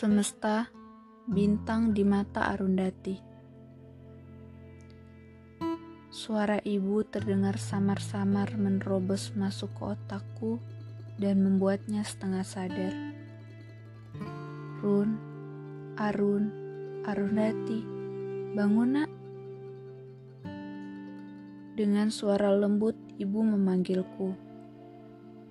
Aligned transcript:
Semesta, 0.00 0.64
bintang 1.28 1.92
di 1.92 2.08
mata 2.08 2.48
Arundati. 2.48 3.20
Suara 6.08 6.56
ibu 6.64 7.04
terdengar 7.04 7.60
samar-samar 7.60 8.56
menerobos 8.56 9.36
masuk 9.36 9.68
ke 9.76 9.92
otakku 9.92 10.56
dan 11.20 11.44
membuatnya 11.44 12.00
setengah 12.00 12.40
sadar. 12.48 12.96
Run, 14.80 15.20
Arun, 16.00 16.48
Arundati, 17.04 17.84
bangun 18.56 19.04
nak. 19.04 19.10
Dengan 21.76 22.08
suara 22.08 22.56
lembut, 22.56 22.96
ibu 23.20 23.44
memanggilku. 23.44 24.32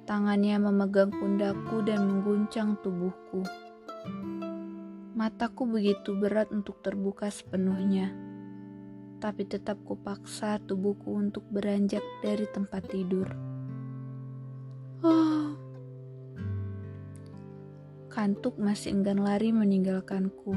Tangannya 0.09 0.57
memegang 0.57 1.13
pundakku 1.13 1.85
dan 1.85 2.09
mengguncang 2.09 2.81
tubuhku. 2.81 3.68
Mataku 5.19 5.67
begitu 5.67 6.15
berat 6.15 6.47
untuk 6.55 6.79
terbuka 6.79 7.27
sepenuhnya, 7.27 8.07
tapi 9.19 9.43
tetap 9.43 9.75
kupaksa 9.83 10.63
tubuhku 10.63 11.11
untuk 11.11 11.43
beranjak 11.51 11.99
dari 12.23 12.47
tempat 12.47 12.87
tidur. 12.87 13.27
Oh. 15.03 15.59
Kantuk 18.07 18.55
masih 18.63 18.95
enggan 18.95 19.19
lari 19.19 19.51
meninggalkanku, 19.51 20.55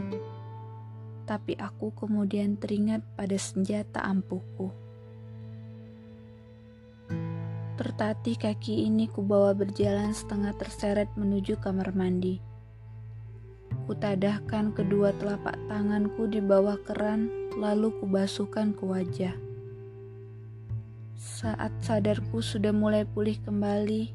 tapi 1.27 1.59
aku 1.59 1.91
kemudian 1.99 2.55
teringat 2.55 3.03
pada 3.19 3.35
senjata 3.35 4.07
ampuhku. 4.07 4.71
Tertatih 7.75 8.39
kaki 8.39 8.87
ini 8.87 9.11
kubawa 9.11 9.59
berjalan 9.59 10.15
setengah 10.15 10.55
terseret 10.55 11.11
menuju 11.19 11.59
kamar 11.59 11.91
mandi. 11.99 12.52
Kutadahkan 13.83 14.71
kedua 14.79 15.11
telapak 15.19 15.59
tanganku 15.67 16.31
di 16.31 16.39
bawah 16.39 16.79
keran, 16.87 17.27
lalu 17.59 17.91
kubasuhkan 17.99 18.79
ke 18.79 18.87
wajah. 18.87 19.35
Saat 21.19 21.75
sadarku 21.83 22.39
sudah 22.39 22.71
mulai 22.71 23.03
pulih 23.03 23.35
kembali, 23.43 24.15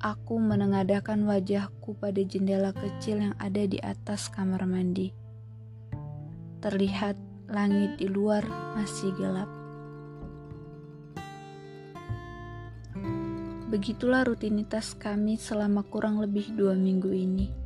aku 0.00 0.40
menengadahkan 0.40 1.20
wajahku 1.20 1.92
pada 2.00 2.24
jendela 2.24 2.72
kecil 2.72 3.20
yang 3.20 3.36
ada 3.36 3.60
di 3.68 3.76
atas 3.84 4.32
kamar 4.32 4.64
mandi. 4.64 5.12
Terlihat 6.64 7.20
langit 7.52 8.00
di 8.00 8.08
luar 8.08 8.40
masih 8.72 9.12
gelap. 9.20 9.52
Begitulah 13.68 14.24
rutinitas 14.24 14.96
kami 14.96 15.36
selama 15.36 15.84
kurang 15.84 16.24
lebih 16.24 16.56
dua 16.56 16.72
minggu 16.72 17.12
ini 17.12 17.61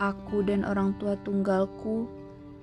aku 0.00 0.40
dan 0.42 0.64
orang 0.64 0.96
tua 0.96 1.14
tunggalku 1.20 2.08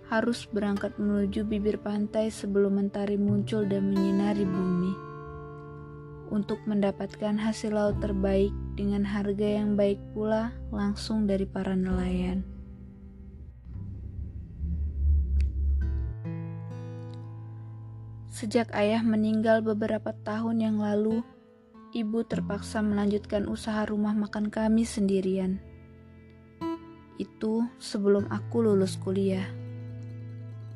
harus 0.10 0.50
berangkat 0.50 0.98
menuju 0.98 1.46
bibir 1.46 1.78
pantai 1.78 2.34
sebelum 2.34 2.82
mentari 2.82 3.16
muncul 3.16 3.64
dan 3.70 3.94
menyinari 3.94 4.44
bumi. 4.44 4.94
Untuk 6.28 6.60
mendapatkan 6.68 7.40
hasil 7.40 7.72
laut 7.72 8.04
terbaik 8.04 8.52
dengan 8.76 9.08
harga 9.08 9.64
yang 9.64 9.80
baik 9.80 10.02
pula 10.12 10.52
langsung 10.74 11.24
dari 11.24 11.48
para 11.48 11.72
nelayan. 11.72 12.44
Sejak 18.28 18.70
ayah 18.76 19.02
meninggal 19.02 19.64
beberapa 19.64 20.14
tahun 20.14 20.62
yang 20.62 20.78
lalu, 20.78 21.24
ibu 21.96 22.22
terpaksa 22.28 22.86
melanjutkan 22.86 23.48
usaha 23.48 23.82
rumah 23.88 24.14
makan 24.14 24.52
kami 24.52 24.86
sendirian. 24.86 25.58
Itu 27.18 27.66
sebelum 27.82 28.30
aku 28.30 28.62
lulus 28.62 28.94
kuliah. 28.98 29.46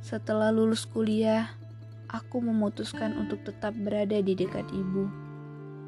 Setelah 0.02 0.50
lulus 0.50 0.90
kuliah, 0.90 1.54
aku 2.10 2.42
memutuskan 2.42 3.14
untuk 3.22 3.46
tetap 3.46 3.78
berada 3.78 4.18
di 4.18 4.34
dekat 4.34 4.66
ibu, 4.74 5.06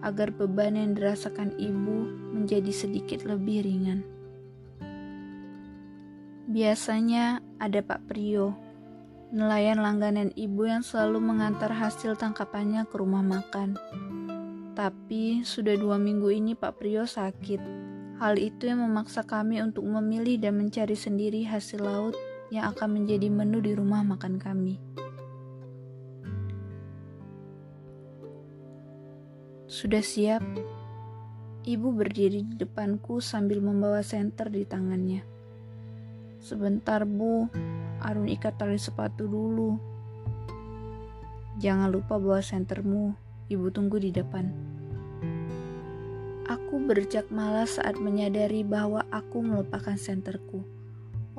agar 0.06 0.30
beban 0.30 0.78
yang 0.78 0.94
dirasakan 0.94 1.58
ibu 1.58 2.06
menjadi 2.38 2.70
sedikit 2.70 3.26
lebih 3.26 3.66
ringan. 3.66 4.06
Biasanya 6.46 7.42
ada 7.58 7.82
Pak 7.82 8.06
Prio, 8.06 8.54
nelayan 9.34 9.82
langganan 9.82 10.30
ibu 10.38 10.70
yang 10.70 10.86
selalu 10.86 11.18
mengantar 11.18 11.74
hasil 11.74 12.14
tangkapannya 12.14 12.86
ke 12.86 12.96
rumah 13.02 13.26
makan. 13.26 13.74
Tapi 14.78 15.42
sudah 15.42 15.74
dua 15.74 15.98
minggu 15.98 16.30
ini 16.30 16.54
Pak 16.54 16.78
Prio 16.78 17.10
sakit 17.10 17.83
Hal 18.22 18.38
itu 18.38 18.70
yang 18.70 18.86
memaksa 18.86 19.26
kami 19.26 19.58
untuk 19.64 19.86
memilih 19.90 20.38
dan 20.38 20.60
mencari 20.62 20.94
sendiri 20.94 21.42
hasil 21.50 21.82
laut 21.82 22.14
yang 22.54 22.70
akan 22.70 23.02
menjadi 23.02 23.34
menu 23.34 23.58
di 23.66 23.74
rumah 23.74 24.06
makan 24.06 24.38
kami. 24.38 24.78
Sudah 29.66 30.06
siap? 30.06 30.46
Ibu 31.66 31.96
berdiri 31.98 32.46
di 32.46 32.54
depanku 32.54 33.18
sambil 33.24 33.58
membawa 33.58 34.06
senter 34.06 34.54
di 34.54 34.68
tangannya. 34.68 35.26
Sebentar, 36.38 37.08
Bu. 37.10 37.50
Arun 38.04 38.30
ikat 38.30 38.60
tali 38.60 38.78
sepatu 38.78 39.26
dulu. 39.26 39.80
Jangan 41.58 41.90
lupa 41.90 42.20
bawa 42.20 42.44
sentermu. 42.44 43.16
Ibu 43.50 43.72
tunggu 43.72 43.98
di 43.98 44.12
depan. 44.12 44.73
Aku 46.44 46.76
berjak 46.84 47.32
malas 47.32 47.80
saat 47.80 47.96
menyadari 47.96 48.68
bahwa 48.68 49.08
aku 49.16 49.40
melupakan 49.40 49.96
senterku. 49.96 50.68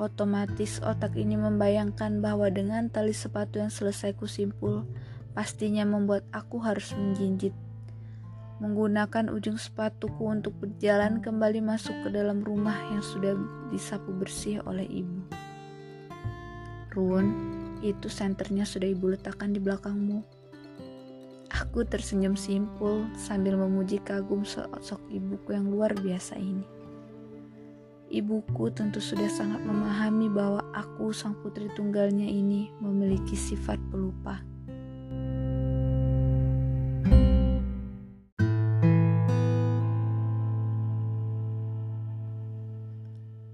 Otomatis 0.01 0.81
otak 0.81 1.15
ini 1.21 1.37
membayangkan 1.37 2.25
bahwa 2.25 2.49
dengan 2.49 2.89
tali 2.89 3.13
sepatu 3.13 3.61
yang 3.61 3.69
selesai 3.69 4.17
kusimpul, 4.17 4.89
pastinya 5.37 5.85
membuat 5.85 6.25
aku 6.33 6.57
harus 6.57 6.97
menjinjit. 6.97 7.53
Menggunakan 8.65 9.29
ujung 9.29 9.61
sepatuku 9.61 10.25
untuk 10.25 10.57
berjalan 10.57 11.21
kembali 11.21 11.61
masuk 11.61 11.95
ke 12.01 12.09
dalam 12.09 12.41
rumah 12.41 12.75
yang 12.89 13.05
sudah 13.05 13.37
disapu 13.69 14.09
bersih 14.09 14.65
oleh 14.65 14.89
ibu. 14.89 15.21
Run, 16.97 17.29
itu 17.85 18.09
senternya 18.09 18.65
sudah 18.65 18.89
ibu 18.89 19.13
letakkan 19.13 19.53
di 19.53 19.61
belakangmu. 19.61 20.34
Aku 21.55 21.87
tersenyum 21.87 22.35
simpul 22.35 23.07
sambil 23.15 23.55
memuji 23.55 24.03
kagum 24.03 24.43
sosok 24.43 24.99
ibuku 25.07 25.55
yang 25.55 25.71
luar 25.71 25.95
biasa 25.95 26.35
ini. 26.35 26.67
Ibuku 28.11 28.75
tentu 28.75 28.99
sudah 28.99 29.31
sangat 29.31 29.63
memahami 29.63 30.27
bahwa 30.35 30.67
aku 30.75 31.15
sang 31.15 31.39
putri 31.39 31.71
tunggalnya 31.79 32.27
ini 32.27 32.75
memiliki 32.83 33.39
sifat 33.39 33.79
pelupa. 33.87 34.43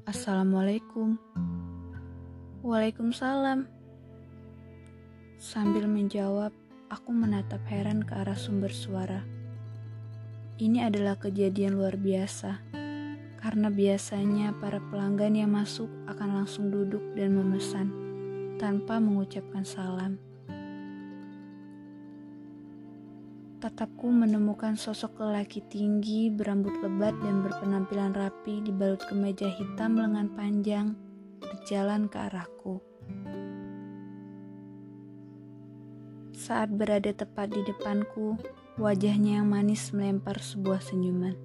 Assalamualaikum. 0.09 1.21
Waalaikumsalam. 2.65 3.69
Sambil 5.37 5.84
menjawab, 5.84 6.53
Aku 6.91 7.15
menatap 7.15 7.62
heran 7.71 8.03
ke 8.03 8.19
arah 8.19 8.34
sumber 8.34 8.75
suara. 8.75 9.23
Ini 10.59 10.91
adalah 10.91 11.15
kejadian 11.15 11.78
luar 11.78 11.95
biasa, 11.95 12.67
karena 13.39 13.71
biasanya 13.71 14.51
para 14.59 14.83
pelanggan 14.91 15.39
yang 15.39 15.55
masuk 15.55 15.87
akan 16.11 16.43
langsung 16.43 16.75
duduk 16.75 17.15
dan 17.15 17.39
memesan 17.39 17.95
tanpa 18.59 18.98
mengucapkan 18.98 19.63
salam. 19.63 20.19
Tatapku 23.63 24.10
menemukan 24.10 24.75
sosok 24.75 25.22
lelaki 25.22 25.63
tinggi, 25.71 26.27
berambut 26.27 26.75
lebat 26.83 27.15
dan 27.22 27.47
berpenampilan 27.47 28.19
rapi 28.19 28.66
di 28.66 28.75
balut 28.75 29.07
kemeja 29.07 29.47
hitam 29.47 29.95
lengan 29.95 30.27
panjang 30.34 30.98
berjalan 31.39 32.10
ke 32.10 32.19
arahku. 32.19 32.90
Saat 36.41 36.72
berada 36.72 37.13
tepat 37.13 37.53
di 37.53 37.60
depanku, 37.69 38.33
wajahnya 38.81 39.45
yang 39.45 39.53
manis 39.53 39.92
melempar 39.92 40.41
sebuah 40.41 40.81
senyuman. 40.81 41.37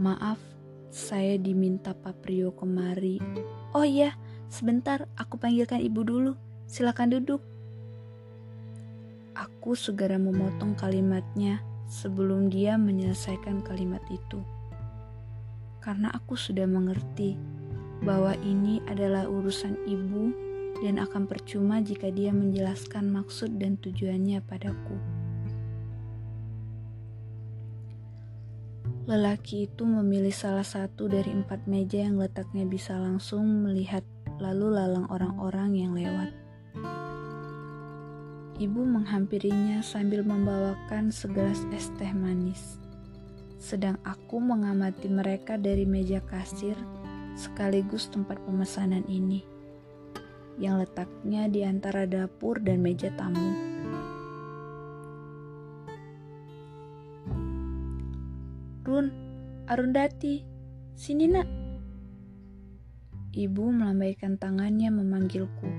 Maaf, 0.00 0.40
saya 0.88 1.36
diminta 1.36 1.92
Pak 1.92 2.24
Prio 2.24 2.56
kemari. 2.56 3.20
Oh 3.76 3.84
iya, 3.84 4.16
sebentar, 4.48 5.04
aku 5.20 5.36
panggilkan 5.36 5.84
ibu 5.84 6.00
dulu. 6.00 6.32
Silakan 6.64 7.12
duduk. 7.12 7.44
Aku 9.36 9.76
segera 9.76 10.16
memotong 10.16 10.72
kalimatnya 10.72 11.60
sebelum 11.84 12.48
dia 12.48 12.80
menyelesaikan 12.80 13.60
kalimat 13.68 14.00
itu. 14.08 14.40
Karena 15.84 16.08
aku 16.08 16.40
sudah 16.40 16.64
mengerti 16.64 17.36
bahwa 18.00 18.32
ini 18.48 18.80
adalah 18.88 19.28
urusan 19.28 19.76
ibu 19.84 20.51
dan 20.82 20.98
akan 20.98 21.30
percuma 21.30 21.78
jika 21.78 22.10
dia 22.10 22.34
menjelaskan 22.34 23.06
maksud 23.06 23.54
dan 23.62 23.78
tujuannya 23.78 24.42
padaku. 24.42 24.98
Lelaki 29.06 29.70
itu 29.70 29.86
memilih 29.86 30.34
salah 30.34 30.66
satu 30.66 31.06
dari 31.06 31.30
empat 31.30 31.70
meja 31.70 32.02
yang 32.02 32.18
letaknya 32.18 32.66
bisa 32.66 32.98
langsung 32.98 33.62
melihat 33.62 34.02
lalu 34.42 34.74
lalang 34.74 35.06
orang-orang 35.06 35.70
yang 35.78 35.92
lewat. 35.94 36.34
Ibu 38.58 38.82
menghampirinya 38.82 39.82
sambil 39.82 40.22
membawakan 40.26 41.10
segelas 41.10 41.62
es 41.74 41.90
teh 41.98 42.10
manis. 42.14 42.78
Sedang 43.58 43.98
aku 44.02 44.42
mengamati 44.42 45.06
mereka 45.06 45.54
dari 45.54 45.86
meja 45.86 46.18
kasir 46.22 46.74
sekaligus 47.38 48.10
tempat 48.10 48.38
pemesanan 48.42 49.06
ini 49.06 49.51
yang 50.60 50.80
letaknya 50.80 51.48
di 51.48 51.64
antara 51.64 52.04
dapur 52.04 52.60
dan 52.60 52.84
meja 52.84 53.08
tamu. 53.14 53.52
Run, 58.82 59.06
Arundati, 59.70 60.44
sini 60.92 61.24
nak. 61.30 61.48
Ibu 63.32 63.64
melambaikan 63.72 64.36
tangannya 64.36 64.92
memanggilku. 64.92 65.70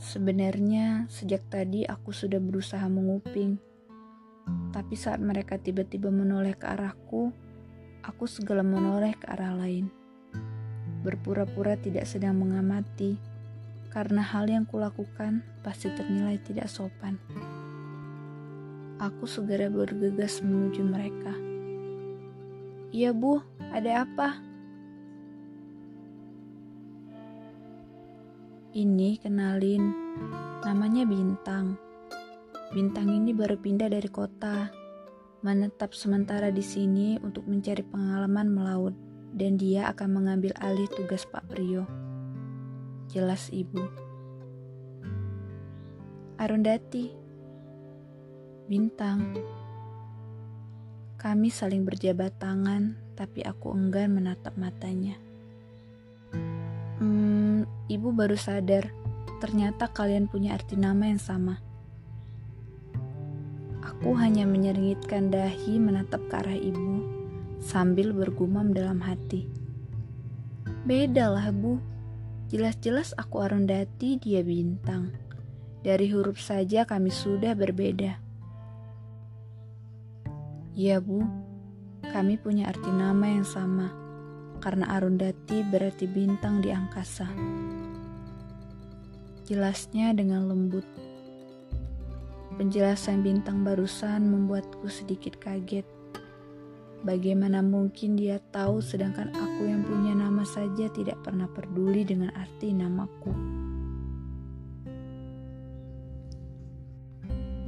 Sebenarnya 0.00 1.10
sejak 1.10 1.50
tadi 1.52 1.84
aku 1.84 2.14
sudah 2.14 2.40
berusaha 2.40 2.86
menguping. 2.88 3.60
Tapi 4.72 4.94
saat 4.96 5.20
mereka 5.20 5.60
tiba-tiba 5.60 6.08
menoleh 6.08 6.56
ke 6.56 6.64
arahku, 6.64 7.34
aku 8.00 8.24
segala 8.24 8.64
menoleh 8.64 9.12
ke 9.12 9.28
arah 9.28 9.52
lain 9.52 9.97
berpura-pura 11.02 11.78
tidak 11.78 12.04
sedang 12.04 12.42
mengamati, 12.42 13.18
karena 13.88 14.20
hal 14.20 14.50
yang 14.50 14.66
kulakukan 14.66 15.40
pasti 15.62 15.88
ternilai 15.94 16.38
tidak 16.42 16.68
sopan. 16.68 17.16
Aku 18.98 19.30
segera 19.30 19.70
bergegas 19.70 20.42
menuju 20.42 20.82
mereka. 20.82 21.34
Iya 22.90 23.14
bu, 23.14 23.38
ada 23.70 24.02
apa? 24.02 24.42
Ini 28.74 29.22
kenalin, 29.22 29.94
namanya 30.66 31.06
Bintang. 31.06 31.78
Bintang 32.68 33.08
ini 33.08 33.32
baru 33.32 33.56
pindah 33.56 33.88
dari 33.88 34.10
kota, 34.12 34.68
menetap 35.40 35.96
sementara 35.96 36.52
di 36.52 36.60
sini 36.60 37.16
untuk 37.22 37.48
mencari 37.48 37.80
pengalaman 37.80 38.52
melaut 38.52 39.07
dan 39.38 39.54
dia 39.54 39.86
akan 39.94 40.18
mengambil 40.18 40.50
alih 40.58 40.90
tugas 40.90 41.22
Pak 41.22 41.46
Prio. 41.46 41.86
Jelas 43.06 43.54
ibu. 43.54 43.86
Arundati. 46.42 47.14
Bintang. 48.66 49.38
Kami 51.18 51.48
saling 51.54 51.86
berjabat 51.86 52.34
tangan, 52.42 52.98
tapi 53.14 53.46
aku 53.46 53.72
enggan 53.72 54.18
menatap 54.18 54.58
matanya. 54.58 55.14
Hmm, 56.98 57.62
ibu 57.86 58.10
baru 58.10 58.34
sadar, 58.34 58.90
ternyata 59.38 59.86
kalian 59.86 60.26
punya 60.26 60.58
arti 60.58 60.74
nama 60.74 61.06
yang 61.06 61.22
sama. 61.22 61.62
Aku 63.82 64.14
hanya 64.18 64.46
menyeringgitkan 64.46 65.30
dahi 65.30 65.80
menatap 65.80 66.22
ke 66.28 66.34
arah 66.38 66.54
ibu 66.54 67.17
sambil 67.58 68.14
bergumam 68.14 68.70
dalam 68.70 69.02
hati. 69.02 69.50
Beda 70.86 71.28
lah 71.28 71.50
bu, 71.50 71.82
jelas-jelas 72.48 73.12
aku 73.18 73.42
Arundati 73.44 74.16
dia 74.16 74.40
bintang. 74.46 75.12
Dari 75.82 76.10
huruf 76.10 76.38
saja 76.42 76.86
kami 76.86 77.10
sudah 77.10 77.54
berbeda. 77.54 78.18
Ya 80.78 81.02
bu, 81.02 81.26
kami 82.14 82.38
punya 82.38 82.70
arti 82.70 82.88
nama 82.88 83.26
yang 83.26 83.42
sama, 83.42 83.90
karena 84.62 84.94
Arundati 84.94 85.66
berarti 85.66 86.06
bintang 86.06 86.62
di 86.62 86.70
angkasa. 86.70 87.26
Jelasnya 89.48 90.14
dengan 90.14 90.46
lembut. 90.46 90.86
Penjelasan 92.54 93.26
bintang 93.26 93.66
barusan 93.66 94.28
membuatku 94.28 94.86
sedikit 94.86 95.38
kaget 95.38 95.97
Bagaimana 97.06 97.62
mungkin 97.62 98.18
dia 98.18 98.42
tahu 98.50 98.82
sedangkan 98.82 99.30
aku 99.34 99.68
yang 99.68 99.86
punya 99.86 100.14
nama 100.18 100.42
saja 100.42 100.90
tidak 100.90 101.22
pernah 101.22 101.46
peduli 101.46 102.02
dengan 102.02 102.34
arti 102.34 102.74
namaku. 102.74 103.32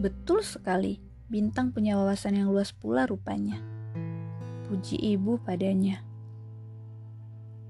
Betul 0.00 0.41
sekali, 0.43 1.11
Bintang 1.31 1.71
punya 1.71 1.94
wawasan 1.94 2.43
yang 2.43 2.50
luas 2.50 2.75
pula 2.75 3.06
rupanya. 3.06 3.62
Puji 4.67 4.99
ibu 4.99 5.38
padanya. 5.38 6.03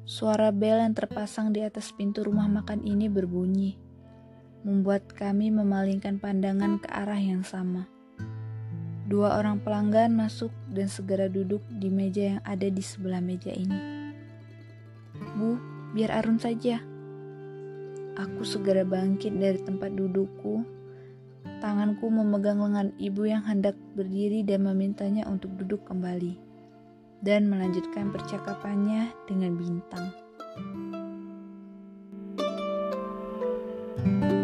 Suara 0.08 0.48
bel 0.48 0.80
yang 0.80 0.96
terpasang 0.96 1.52
di 1.52 1.60
atas 1.60 1.92
pintu 1.92 2.24
rumah 2.24 2.48
makan 2.48 2.80
ini 2.88 3.12
berbunyi, 3.12 3.76
membuat 4.64 5.12
kami 5.12 5.52
memalingkan 5.52 6.16
pandangan 6.16 6.80
ke 6.80 6.88
arah 6.88 7.20
yang 7.20 7.44
sama. 7.44 7.84
Dua 9.10 9.42
orang 9.42 9.58
pelanggan 9.58 10.14
masuk 10.14 10.54
dan 10.70 10.86
segera 10.86 11.26
duduk 11.26 11.66
di 11.66 11.90
meja 11.90 12.38
yang 12.38 12.40
ada 12.46 12.70
di 12.70 12.78
sebelah 12.78 13.18
meja 13.18 13.50
ini. 13.50 13.74
Bu, 15.34 15.58
biar 15.98 16.14
Arun 16.14 16.38
saja. 16.38 16.78
Aku 18.14 18.46
segera 18.46 18.86
bangkit 18.86 19.34
dari 19.34 19.58
tempat 19.58 19.98
dudukku. 19.98 20.62
Tanganku 21.58 22.06
memegang 22.06 22.62
lengan 22.62 22.94
ibu 23.02 23.26
yang 23.26 23.42
hendak 23.42 23.74
berdiri 23.98 24.46
dan 24.46 24.62
memintanya 24.62 25.26
untuk 25.26 25.58
duduk 25.58 25.82
kembali. 25.90 26.38
Dan 27.18 27.50
melanjutkan 27.50 28.14
percakapannya 28.14 29.10
dengan 29.26 29.58
bintang. 29.58 30.06
thank 34.00 34.32
you 34.32 34.39